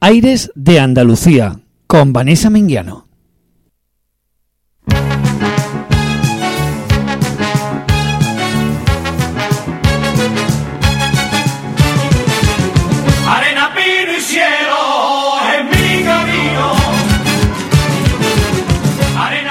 [0.00, 3.06] Aires de Andalucía con Vanessa Menguiano.
[13.26, 14.76] Arena, pino y cielo
[15.58, 16.74] en mi camino.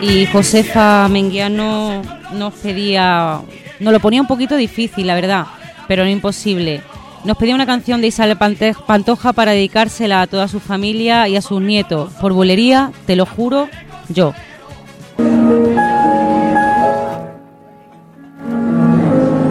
[0.00, 2.00] Y Josefa Menguiano
[2.34, 3.40] nos pedía,
[3.80, 5.46] nos lo ponía un poquito difícil, la verdad,
[5.88, 6.80] pero no imposible.
[7.24, 8.38] Nos pedía una canción de Isabel
[8.86, 12.12] Pantoja para dedicársela a toda su familia y a sus nietos.
[12.20, 13.68] Por bulería, te lo juro,
[14.08, 14.32] yo.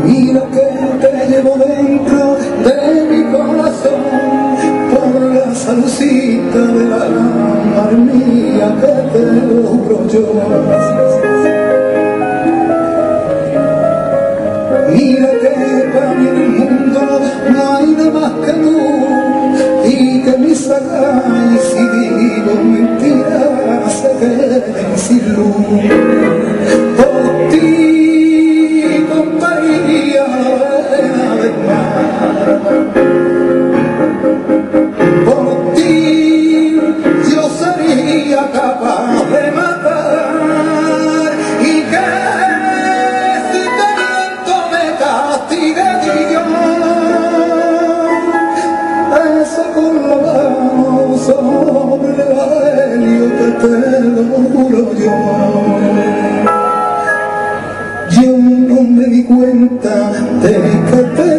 [0.06, 0.62] Mira que
[1.02, 4.02] te llevo dentro de mi corazón
[4.90, 7.10] por la salsita de la
[7.76, 10.24] mar mía que te logro yo.
[14.94, 15.48] Mira que
[15.94, 16.14] para
[20.98, 21.84] mis sacáis si
[22.18, 23.27] digo mentiras
[59.28, 60.12] cuenta
[60.42, 61.37] de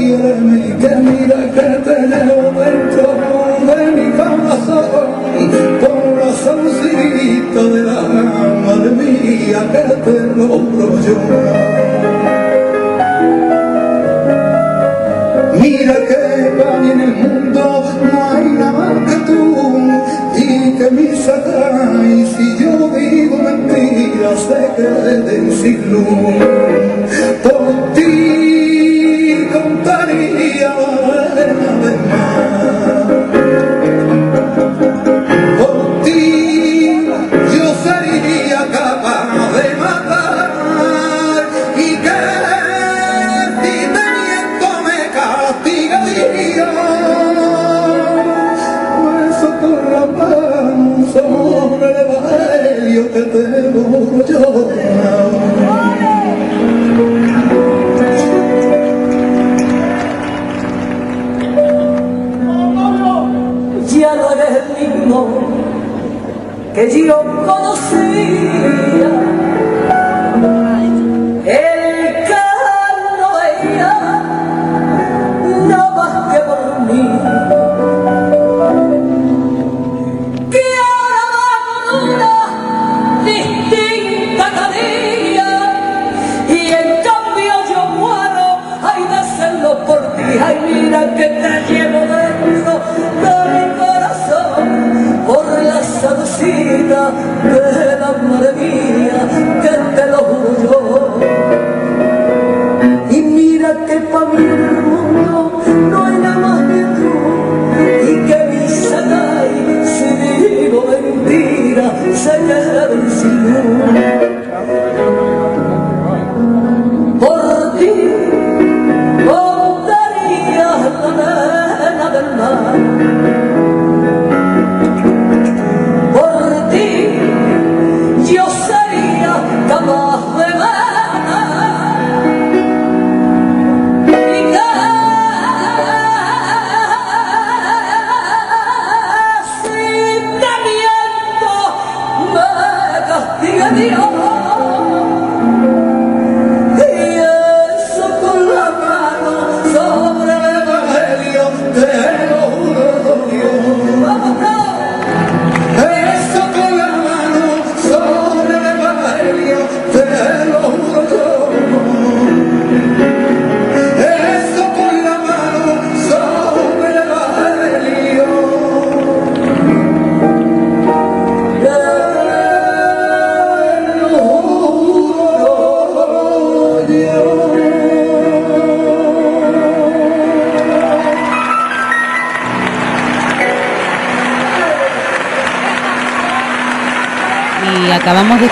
[0.00, 3.06] pero quiéreme que mira que te llevo dentro
[3.66, 4.86] de mi corazón,
[5.80, 8.00] con la salsita de la
[8.64, 11.80] madre mía que te logro llorar.
[15.60, 19.40] Mira que para mí en el mundo no nada más que tú
[20.36, 21.74] y que mis atrás
[22.36, 26.06] si yo digo mentiras se queden sin luz.
[27.42, 28.49] Por ti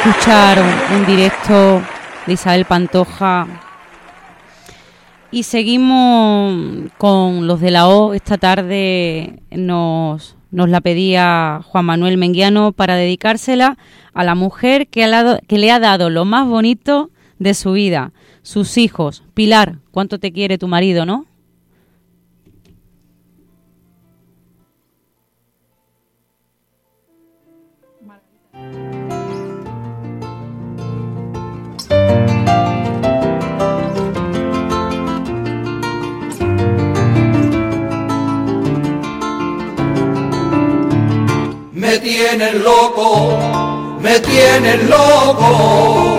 [0.04, 0.58] escuchar
[0.94, 1.82] un, directo
[2.26, 3.46] de Isabel Pantoja
[5.30, 8.14] y seguimos con los de la O.
[8.14, 13.76] Esta tarde nos, nos la pedía Juan Manuel Menguiano para dedicársela
[14.14, 17.72] a la mujer que, ha dado- que le ha dado lo más bonito de su
[17.72, 18.12] vida,
[18.42, 19.24] sus hijos.
[19.34, 21.26] Pilar, ¿cuánto te quiere tu marido, no?
[42.18, 43.38] Tienen loco,
[44.00, 46.18] me tienen loco,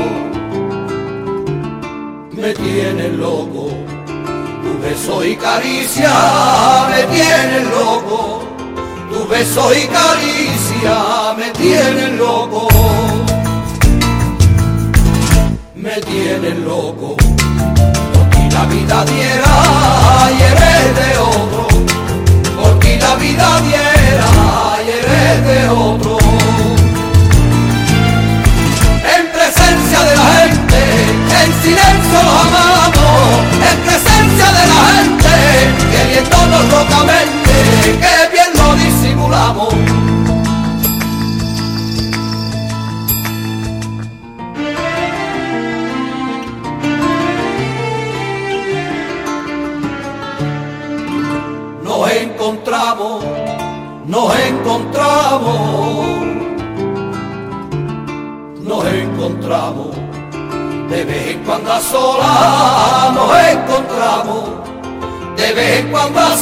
[2.38, 3.68] me tienen loco.
[4.64, 6.14] Tu beso y caricia
[6.90, 8.42] me tienen loco,
[9.12, 12.70] tu beso y caricia me tienen loco,
[15.76, 17.18] me tienen loco.
[18.14, 20.10] Por ti la vida diera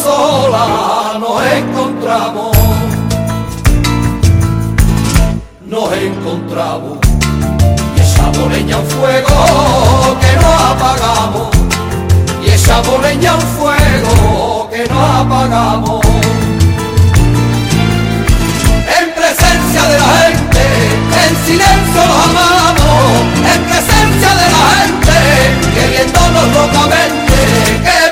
[0.03, 2.57] sola nos encontramos,
[5.65, 6.97] nos encontramos,
[7.95, 11.49] y echamos leña a un fuego que no apagamos.
[12.43, 16.05] Y echamos leña a un fuego que no apagamos.
[18.99, 20.63] En presencia de la gente,
[21.23, 23.03] en silencio los amamos,
[23.53, 25.17] en presencia de la gente,
[25.75, 27.37] queriéndonos locamente,
[27.83, 28.06] que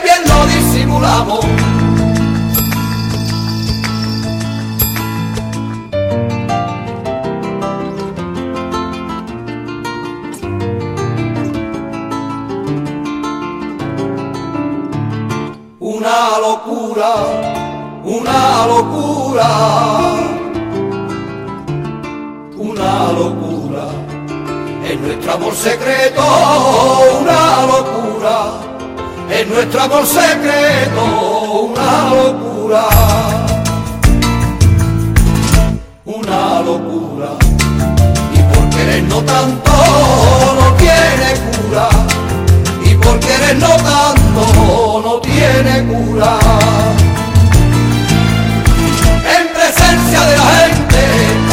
[16.06, 17.14] una locura,
[18.04, 19.48] una locura,
[22.58, 23.88] una locura,
[24.88, 26.22] es nuestro amor secreto,
[27.22, 28.65] una locura,
[29.42, 31.04] es nuestro amor secreto,
[31.74, 32.88] una locura,
[36.06, 37.30] una locura,
[38.34, 39.72] y por querernos tanto
[40.60, 41.90] no tiene cura.
[42.86, 46.38] Y por querernos tanto no tiene cura.
[49.38, 51.02] En presencia de la gente,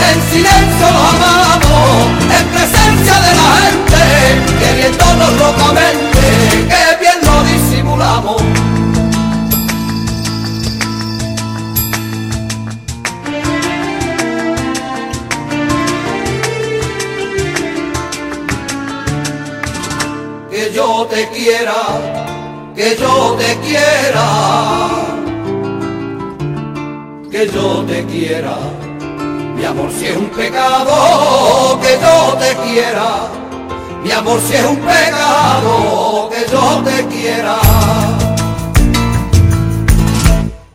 [0.09, 1.52] en silencio los
[34.23, 37.57] amor si es un pecado, que yo te quiera.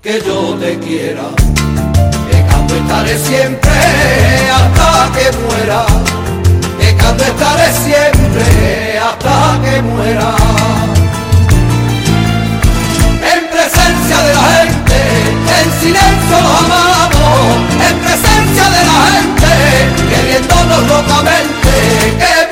[0.01, 1.23] Que yo te quiera.
[2.29, 3.71] Pecando estaré siempre
[4.51, 5.85] hasta que muera
[6.77, 10.35] pecando estaré siempre hasta que muera.
[13.33, 14.99] En presencia de la gente,
[15.57, 17.39] en silencio los amamos,
[17.87, 19.51] en presencia de la gente,
[20.11, 21.73] queriéndonos locamente,
[22.21, 22.46] que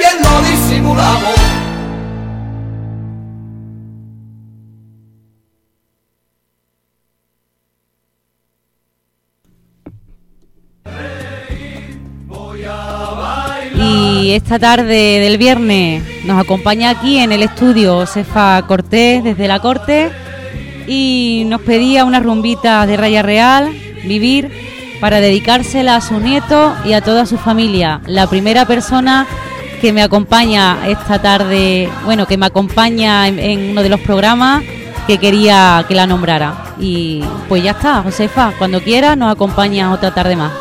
[13.77, 19.59] Y esta tarde del viernes nos acompaña aquí en el estudio Josefa Cortés desde la
[19.59, 20.09] corte
[20.87, 23.69] y nos pedía una rumbita de Raya Real,
[24.03, 24.51] Vivir,
[24.99, 28.01] para dedicársela a su nieto y a toda su familia.
[28.07, 29.27] La primera persona
[29.77, 34.63] que me acompaña esta tarde, bueno, que me acompaña en, uno de los programas
[35.07, 36.73] que quería que la nombrara.
[36.79, 40.51] Y pues ya está, Josefa, cuando quiera nos acompaña otra tarde más.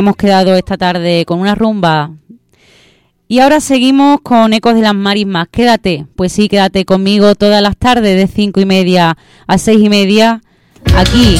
[0.00, 2.10] hemos quedado esta tarde con una rumba.
[3.28, 5.46] Y ahora seguimos con Ecos de las Marismas.
[5.48, 9.16] Quédate, pues sí, quédate conmigo todas las tardes de cinco y media
[9.46, 10.42] a seis y media
[10.96, 11.36] aquí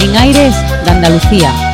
[0.00, 0.54] en Aires
[0.84, 1.69] de Andalucía.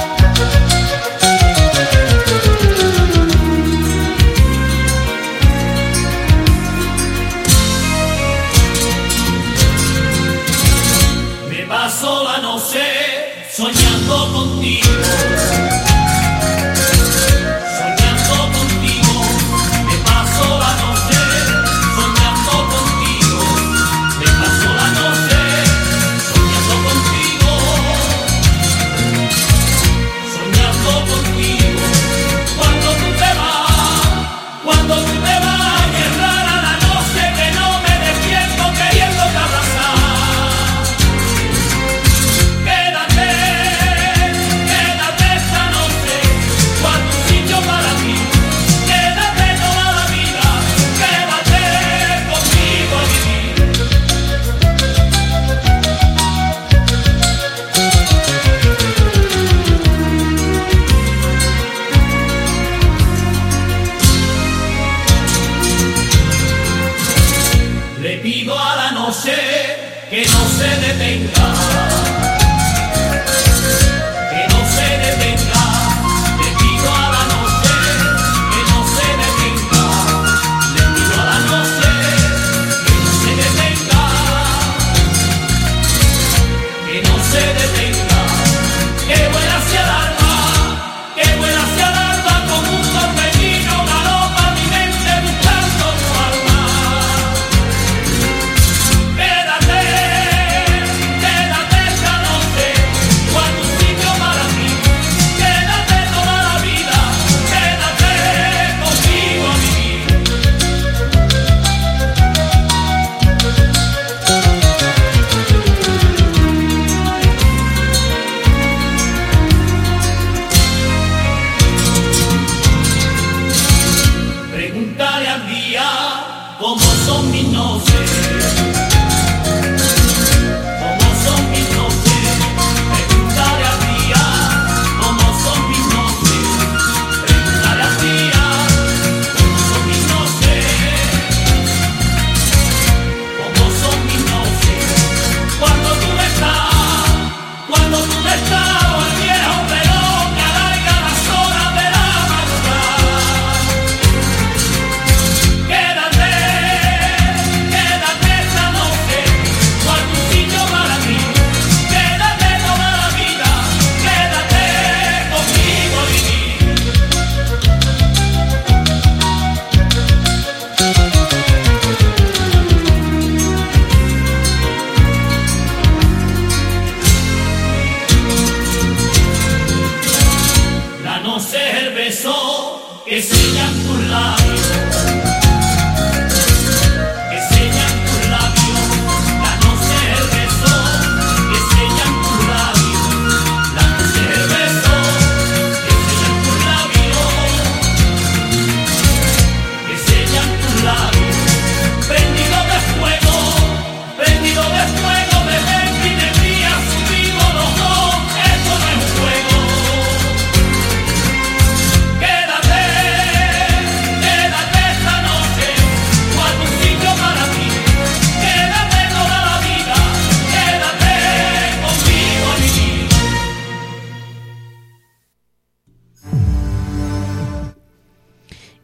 [183.08, 183.45] It's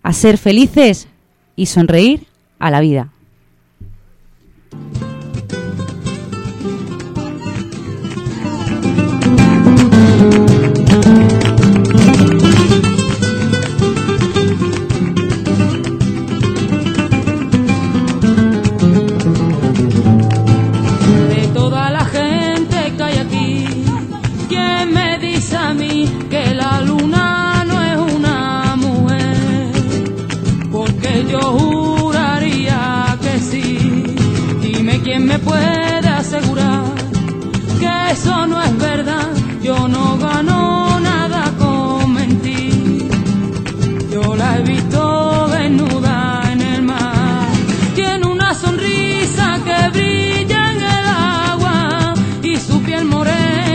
[0.03, 1.09] A ser felices
[1.57, 2.27] y sonreír
[2.59, 3.11] a la vida.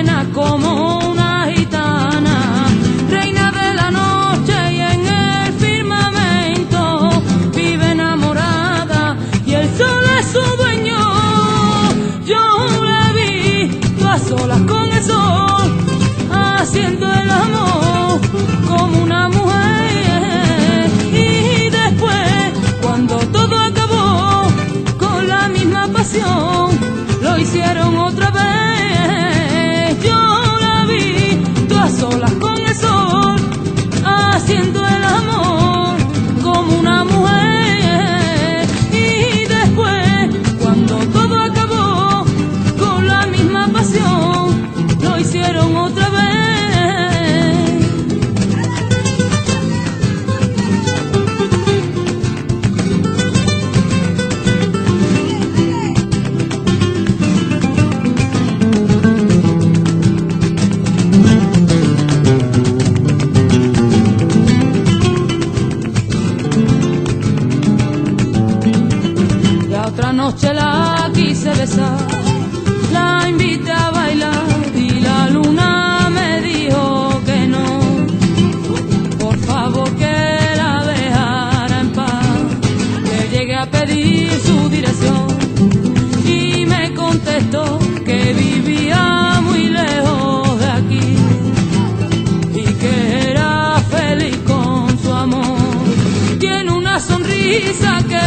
[0.04, 1.01] buena como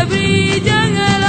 [0.06, 1.23] sonrisa que